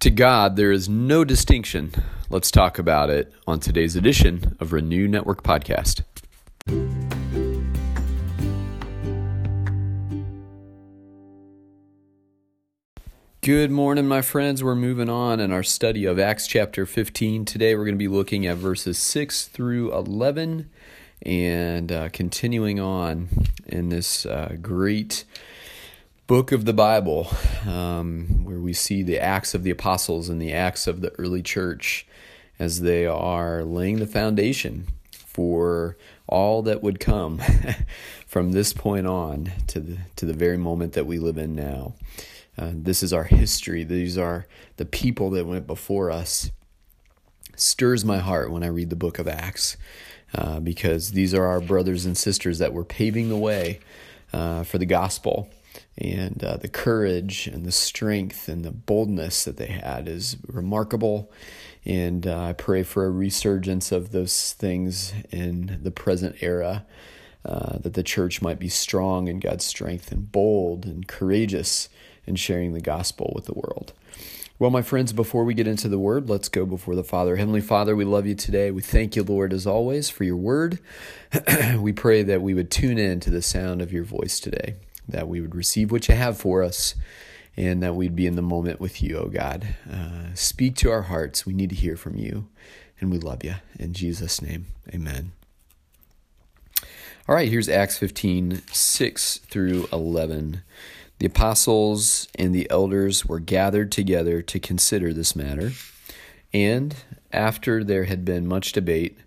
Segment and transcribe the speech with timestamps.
[0.00, 1.92] To God, there is no distinction.
[2.30, 6.02] Let's talk about it on today's edition of Renew Network Podcast.
[13.40, 14.62] Good morning, my friends.
[14.62, 17.44] We're moving on in our study of Acts chapter 15.
[17.44, 20.70] Today, we're going to be looking at verses 6 through 11
[21.22, 23.30] and uh, continuing on
[23.66, 25.24] in this uh, great
[26.28, 27.26] book of the Bible,
[27.66, 31.42] um, where we see the acts of the apostles and the acts of the early
[31.42, 32.06] church
[32.58, 37.40] as they are laying the foundation for all that would come
[38.26, 41.94] from this point on to the to the very moment that we live in now.
[42.58, 43.82] Uh, this is our history.
[43.82, 46.50] These are the people that went before us.
[47.56, 49.78] Stirs my heart when I read the book of Acts,
[50.34, 53.80] uh, because these are our brothers and sisters that were paving the way
[54.34, 55.48] uh, for the gospel
[55.98, 61.30] and uh, the courage and the strength and the boldness that they had is remarkable.
[61.84, 66.86] And uh, I pray for a resurgence of those things in the present era,
[67.44, 71.88] uh, that the church might be strong in God's strength and bold and courageous
[72.26, 73.92] in sharing the gospel with the world.
[74.60, 77.36] Well, my friends, before we get into the word, let's go before the Father.
[77.36, 78.72] Heavenly Father, we love you today.
[78.72, 80.80] We thank you, Lord, as always, for your word.
[81.78, 84.74] we pray that we would tune in to the sound of your voice today
[85.08, 86.94] that we would receive what you have for us,
[87.56, 89.74] and that we'd be in the moment with you, oh God.
[89.90, 91.46] Uh, speak to our hearts.
[91.46, 92.48] We need to hear from you,
[93.00, 93.54] and we love you.
[93.78, 95.32] In Jesus' name, amen.
[97.28, 100.62] All right, here's Acts 15 6 through 11.
[101.18, 105.72] The apostles and the elders were gathered together to consider this matter.
[106.54, 106.94] And
[107.32, 109.18] after there had been much debate,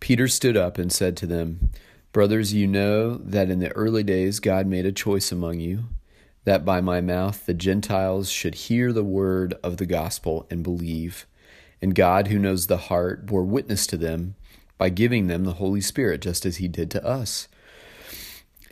[0.00, 1.70] Peter stood up and said to them,
[2.16, 5.84] Brothers, you know that in the early days God made a choice among you,
[6.44, 11.26] that by my mouth the Gentiles should hear the word of the gospel and believe.
[11.82, 14.34] And God, who knows the heart, bore witness to them
[14.78, 17.48] by giving them the Holy Spirit, just as He did to us.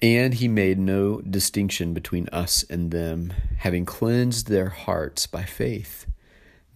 [0.00, 6.06] And He made no distinction between us and them, having cleansed their hearts by faith.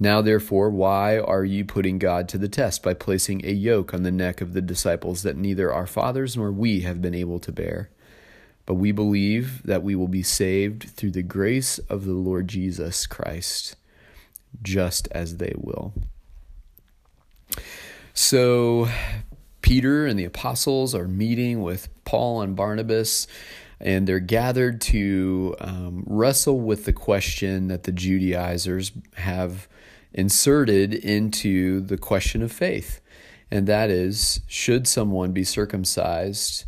[0.01, 4.05] Now, therefore, why are you putting God to the test by placing a yoke on
[4.05, 7.51] the neck of the disciples that neither our fathers nor we have been able to
[7.51, 7.91] bear?
[8.65, 13.07] But we believe that we will be saved through the grace of the Lord Jesus
[13.07, 13.75] Christ,
[14.63, 15.95] just as they will.
[18.15, 18.89] So,
[19.63, 23.27] Peter and the apostles are meeting with Paul and Barnabas
[23.81, 29.69] and they're gathered to um, wrestle with the question that the Judaizers have
[30.13, 33.01] inserted into the question of faith.
[33.51, 36.65] And that is should someone be circumcised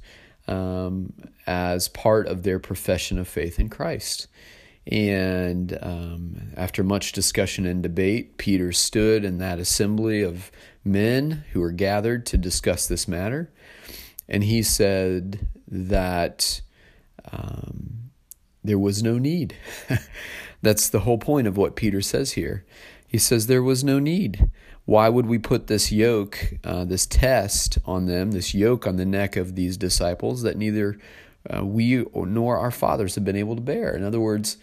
[0.46, 1.12] um,
[1.46, 4.28] as part of their profession of faith in Christ?
[4.86, 10.50] And um, after much discussion and debate, Peter stood in that assembly of
[10.84, 13.52] men who were gathered to discuss this matter.
[14.28, 16.62] And he said that
[17.32, 18.10] um,
[18.62, 19.56] there was no need.
[20.62, 22.64] That's the whole point of what Peter says here.
[23.06, 24.50] He says there was no need.
[24.84, 29.04] Why would we put this yoke, uh, this test on them, this yoke on the
[29.04, 30.98] neck of these disciples that neither
[31.48, 33.94] uh, we nor our fathers have been able to bear?
[33.94, 34.58] In other words,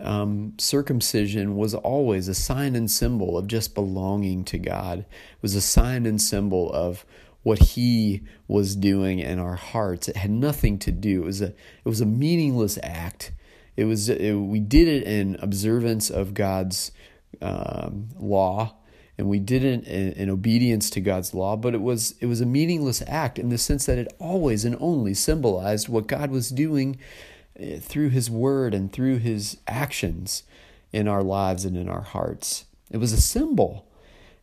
[0.00, 5.00] um, circumcision was always a sign and symbol of just belonging to God.
[5.00, 7.04] It was a sign and symbol of
[7.44, 10.08] what He was doing in our hearts.
[10.08, 11.22] It had nothing to do.
[11.22, 13.30] It was a it was a meaningless act.
[13.76, 16.90] It was it, we did it in observance of God's
[17.40, 18.74] um, law,
[19.18, 21.54] and we did it in, in obedience to God's law.
[21.54, 24.76] But it was it was a meaningless act in the sense that it always and
[24.80, 26.98] only symbolized what God was doing
[27.56, 30.44] eh, through His Word and through His actions
[30.92, 32.64] in our lives and in our hearts.
[32.90, 33.86] It was a symbol.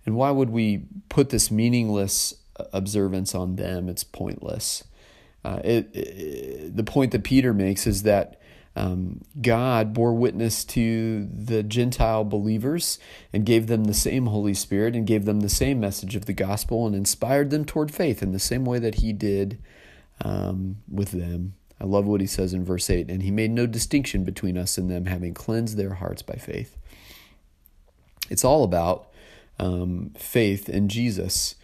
[0.05, 2.33] And why would we put this meaningless
[2.73, 3.89] observance on them?
[3.89, 4.83] It's pointless.
[5.43, 8.39] Uh, it, it, the point that Peter makes is that
[8.75, 12.99] um, God bore witness to the Gentile believers
[13.33, 16.33] and gave them the same Holy Spirit and gave them the same message of the
[16.33, 19.61] gospel and inspired them toward faith in the same way that He did
[20.23, 21.55] um, with them.
[21.81, 24.77] I love what He says in verse 8 and He made no distinction between us
[24.77, 26.77] and them, having cleansed their hearts by faith.
[28.29, 29.09] It's all about
[29.59, 31.55] um, faith in Jesus.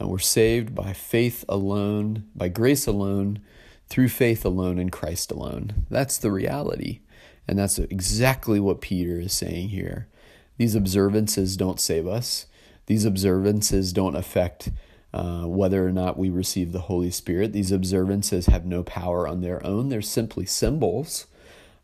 [0.00, 3.40] Uh, we're saved by faith alone, by grace alone
[3.88, 5.86] through faith alone in Christ alone.
[5.90, 7.00] That's the reality.
[7.46, 10.08] And that's exactly what Peter is saying here.
[10.56, 12.46] These observances don't save us,
[12.86, 14.70] these observances don't affect
[15.12, 17.52] uh, whether or not we receive the Holy Spirit.
[17.52, 21.26] These observances have no power on their own, they're simply symbols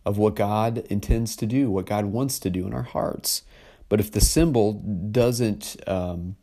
[0.05, 3.43] of what God intends to do, what God wants to do in our hearts.
[3.89, 6.37] But if the symbol doesn't um,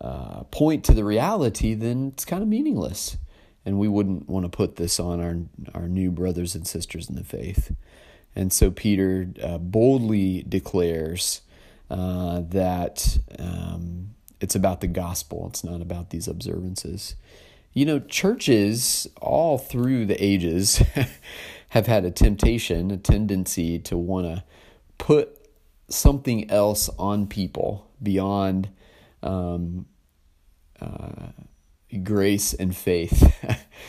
[0.00, 3.16] uh, point to the reality, then it's kind of meaningless.
[3.66, 5.36] And we wouldn't want to put this on our,
[5.74, 7.74] our new brothers and sisters in the faith.
[8.36, 11.42] And so Peter uh, boldly declares
[11.88, 17.14] uh, that um, it's about the gospel, it's not about these observances.
[17.72, 20.82] You know, churches all through the ages
[21.70, 24.44] have had a temptation, a tendency to want to
[24.98, 25.38] put
[25.88, 28.68] something else on people beyond
[29.24, 29.86] um,
[30.80, 31.32] uh,
[32.02, 33.34] grace and faith,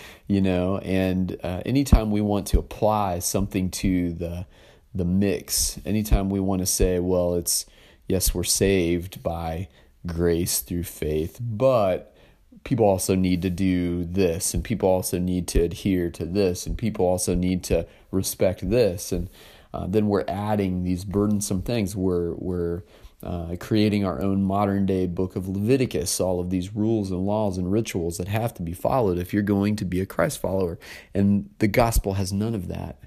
[0.27, 0.79] you know.
[0.79, 4.47] And uh, anytime we want to apply something to the
[4.93, 7.65] the mix, anytime we want to say, well, it's
[8.07, 9.67] yes, we're saved by
[10.07, 12.15] grace through faith, but
[12.63, 16.77] people also need to do this, and people also need to adhere to this, and
[16.77, 19.29] people also need to respect this, and
[19.73, 21.95] uh, then we're adding these burdensome things.
[21.95, 22.83] We're we're
[23.23, 27.57] uh, creating our own modern day book of Leviticus, all of these rules and laws
[27.57, 30.77] and rituals that have to be followed if you're going to be a Christ follower.
[31.13, 32.99] And the gospel has none of that.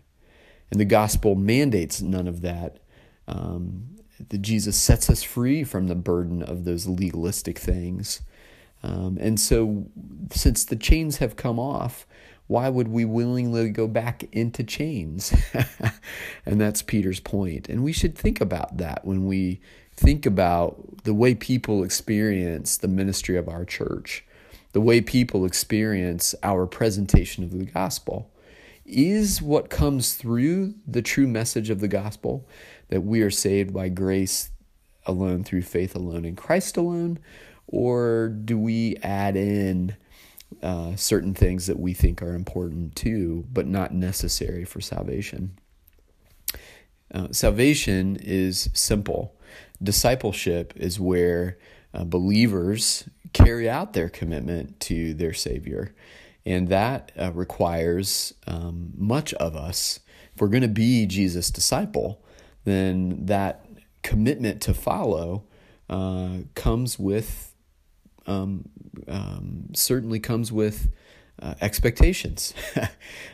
[0.71, 2.79] And the gospel mandates none of that.
[3.27, 3.99] Um,
[4.31, 8.23] that Jesus sets us free from the burden of those legalistic things.
[8.83, 9.87] Um, and so,
[10.33, 12.07] since the chains have come off,
[12.47, 15.35] why would we willingly go back into chains?
[16.47, 17.69] and that's Peter's point.
[17.69, 19.61] And we should think about that when we
[19.99, 24.25] think about the way people experience the ministry of our church,
[24.73, 28.31] the way people experience our presentation of the gospel.
[28.87, 32.49] Is what comes through the true message of the gospel
[32.89, 34.51] that we are saved by grace
[35.05, 37.19] alone, through faith alone, in Christ alone?
[37.67, 39.97] Or do we add in
[40.63, 45.59] uh, certain things that we think are important too, but not necessary for salvation?
[47.13, 49.35] Uh, salvation is simple
[49.83, 51.59] discipleship is where
[51.95, 55.95] uh, believers carry out their commitment to their Savior.
[56.45, 60.01] And that uh, requires um, much of us.
[60.35, 62.25] If we're going to be Jesus' disciple,
[62.65, 63.67] then that
[64.03, 65.45] commitment to follow
[65.91, 67.55] uh, comes with,
[68.27, 68.69] um,
[69.07, 70.89] um, certainly comes with
[71.41, 72.55] uh, expectations.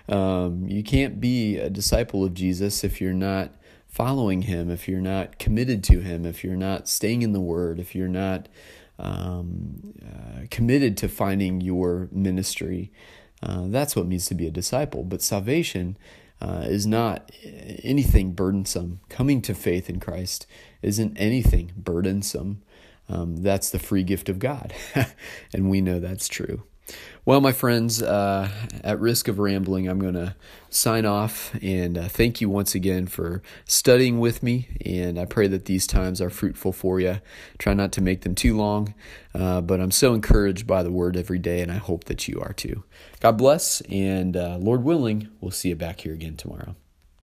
[0.07, 3.53] Um, you can't be a disciple of Jesus if you're not
[3.95, 7.79] following Him, if you're not committed to Him, if you're not staying in the Word,
[7.79, 8.49] if you're not
[8.99, 12.91] um, uh, committed to finding your ministry,
[13.41, 15.05] uh, that's what means to be a disciple.
[15.05, 15.97] But salvation
[16.41, 17.31] uh, is not
[17.85, 18.99] anything burdensome.
[19.09, 20.49] Coming to faith in Christ
[20.83, 22.63] isn't anything burdensome.
[23.09, 24.75] Um, that's the free gift of God,
[25.55, 26.65] and we know that's true.
[27.27, 28.51] Well, my friends, uh,
[28.83, 30.37] at risk of rambling, I'm going to
[30.69, 34.69] sign off and uh, thank you once again for studying with me.
[34.85, 37.21] And I pray that these times are fruitful for you.
[37.59, 38.95] Try not to make them too long,
[39.35, 42.41] uh, but I'm so encouraged by the word every day, and I hope that you
[42.41, 42.85] are too.
[43.21, 46.77] God bless, and uh, Lord willing, we'll see you back here again tomorrow.